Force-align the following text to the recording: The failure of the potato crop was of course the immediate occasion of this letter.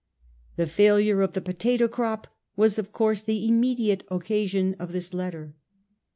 The 0.55 0.65
failure 0.65 1.21
of 1.21 1.33
the 1.33 1.41
potato 1.41 1.87
crop 1.87 2.25
was 2.55 2.79
of 2.79 2.91
course 2.91 3.21
the 3.21 3.47
immediate 3.47 4.03
occasion 4.09 4.75
of 4.79 4.93
this 4.93 5.13
letter. 5.13 5.53